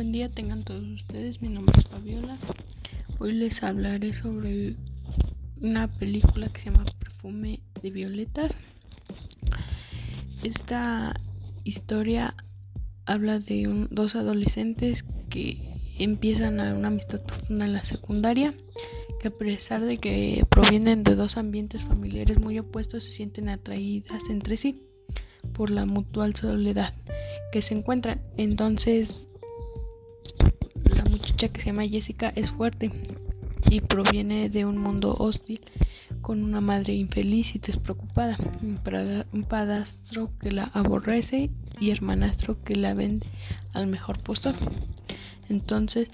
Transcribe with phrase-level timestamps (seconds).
[0.00, 2.38] Buen día tengan todos ustedes, mi nombre es Fabiola.
[3.18, 4.74] Hoy les hablaré sobre
[5.60, 8.56] una película que se llama Perfume de Violetas.
[10.42, 11.14] Esta
[11.64, 12.34] historia
[13.04, 15.58] habla de dos adolescentes que
[15.98, 18.54] empiezan a una amistad profunda en la secundaria,
[19.20, 24.22] que a pesar de que provienen de dos ambientes familiares muy opuestos, se sienten atraídas
[24.30, 24.80] entre sí
[25.52, 26.94] por la mutual soledad
[27.52, 28.22] que se encuentran.
[28.38, 29.26] Entonces,
[31.48, 32.90] que se llama Jessica es fuerte
[33.70, 35.60] y proviene de un mundo hostil
[36.20, 42.94] con una madre infeliz y despreocupada, un padastro que la aborrece y hermanastro que la
[42.94, 43.26] vende
[43.72, 44.54] al mejor postor.
[45.48, 46.08] Entonces,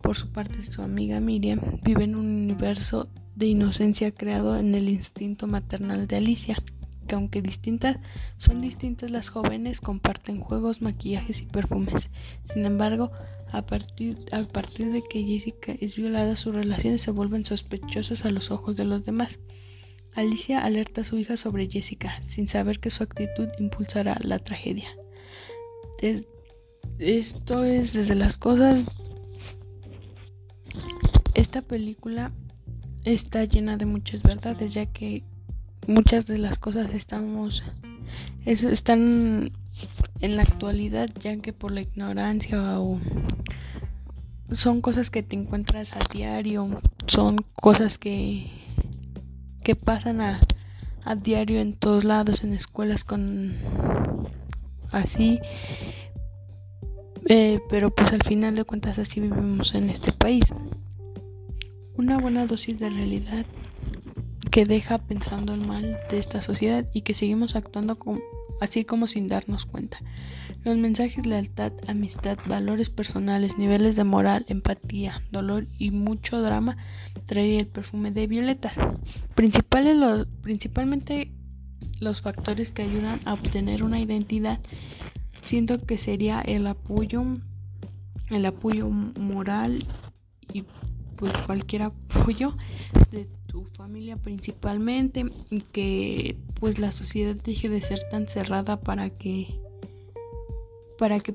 [0.00, 4.88] por su parte, su amiga Miriam vive en un universo de inocencia creado en el
[4.88, 6.56] instinto maternal de Alicia
[7.14, 7.98] aunque distintas,
[8.38, 12.08] son distintas las jóvenes, comparten juegos, maquillajes y perfumes.
[12.52, 13.10] Sin embargo,
[13.52, 18.76] a partir, de que Jessica es violada, sus relaciones se vuelven sospechosas a los ojos
[18.76, 19.38] de los demás.
[20.14, 24.88] Alicia alerta a su hija sobre Jessica, sin saber que su actitud impulsará la tragedia.
[26.98, 28.84] esto es desde las cosas...
[31.34, 32.32] Esta película
[33.04, 35.24] está llena de muchas verdades, ya que
[35.90, 37.62] muchas de las cosas estamos
[38.44, 39.52] están
[40.20, 43.00] en la actualidad ya que por la ignorancia o
[44.52, 48.50] son cosas que te encuentras a diario son cosas que
[49.62, 50.40] que pasan a,
[51.04, 53.56] a diario en todos lados en escuelas con
[54.90, 55.40] así.
[57.26, 60.44] Eh, pero pues al final de cuentas así vivimos en este país.
[61.96, 63.44] Una buena dosis de realidad
[64.50, 67.98] que deja pensando el mal de esta sociedad y que seguimos actuando
[68.60, 69.98] así como sin darnos cuenta.
[70.64, 76.76] Los mensajes lealtad, amistad, valores personales, niveles de moral, empatía, dolor y mucho drama
[77.26, 78.74] trae el perfume de violetas.
[79.34, 81.32] Principales los, principalmente
[82.00, 84.60] los factores que ayudan a obtener una identidad,
[85.42, 87.24] siento que sería el apoyo,
[88.28, 89.86] el apoyo moral
[90.52, 90.64] y
[91.16, 92.56] pues cualquier apoyo
[93.10, 99.10] de tu familia principalmente y que pues la sociedad deje de ser tan cerrada para
[99.10, 99.58] que
[100.98, 101.34] para que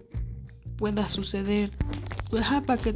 [0.77, 1.71] pueda suceder
[2.65, 2.93] para que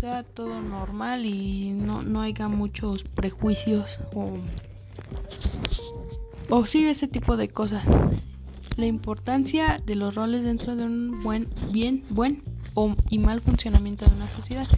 [0.00, 4.34] sea todo normal y no, no haya muchos prejuicios o
[6.48, 7.84] o sí ese tipo de cosas.
[8.76, 14.04] La importancia de los roles dentro de un buen bien buen o, y mal funcionamiento
[14.04, 14.68] de una sociedad.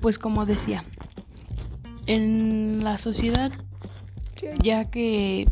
[0.00, 0.82] Pues como decía
[2.08, 3.52] en la sociedad
[4.62, 5.46] ya que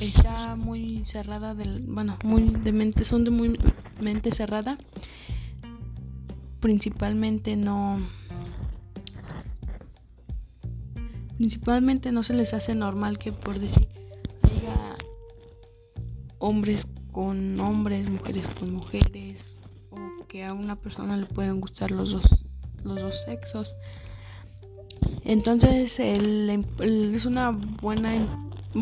[0.00, 3.58] está muy cerrada del bueno muy de mente son de muy
[4.00, 4.78] mente cerrada.
[6.60, 8.00] Principalmente no
[11.36, 13.88] principalmente no se les hace normal que por decir
[14.42, 14.94] haya
[16.38, 19.58] hombres con hombres mujeres con mujeres
[19.90, 22.24] o que a una persona le pueden gustar los dos
[22.84, 23.74] los dos sexos
[25.30, 28.26] entonces es una buena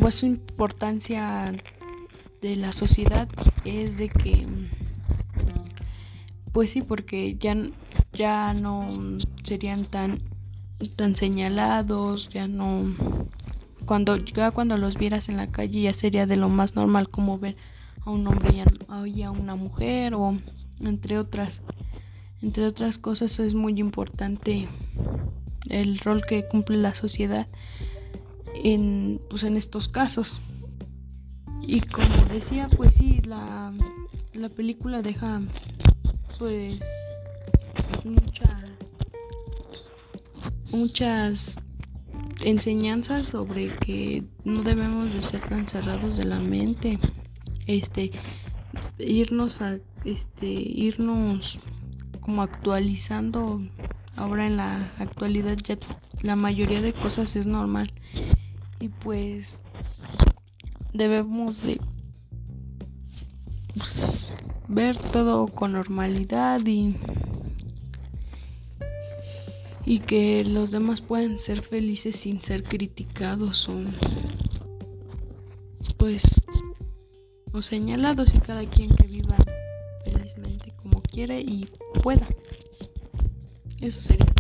[0.01, 1.53] pues, su importancia
[2.41, 3.29] de la sociedad
[3.67, 4.47] es de que
[6.51, 7.55] pues sí porque ya
[8.15, 10.23] ya no serían tan
[10.97, 12.95] tan señalados ya no
[13.85, 17.39] cuando ya cuando los vieras en la calle ya sería de lo más normal como
[17.39, 17.57] ver
[18.07, 18.65] a un hombre
[19.15, 20.35] y a una mujer o
[20.81, 21.61] entre otras
[22.41, 24.67] entre otras cosas es muy importante
[25.69, 27.47] el rol que cumple la sociedad
[28.65, 30.33] en, pues, en estos casos.
[31.61, 33.73] Y como decía, pues sí, la,
[34.33, 35.43] la película deja
[36.39, 36.79] pues
[38.05, 38.65] mucha,
[40.71, 41.57] muchas
[42.45, 46.99] enseñanzas sobre que no debemos de ser tan cerrados de la mente
[47.67, 48.13] este
[48.99, 51.59] irnos a este irnos
[52.21, 53.61] como actualizando
[54.19, 55.79] ahora en la actualidad ya
[56.23, 57.93] la mayoría de cosas es normal
[58.81, 59.59] y pues
[60.93, 61.81] debemos de
[63.77, 64.33] pues,
[64.69, 66.97] ver todo con normalidad y
[69.87, 73.81] y que los demás puedan ser felices sin ser criticados o
[75.97, 76.23] pues
[77.53, 79.37] o señalados y cada quien que viva
[80.05, 81.71] felizmente como quiere y
[82.03, 82.27] pueda.
[83.81, 84.38] Eso sería.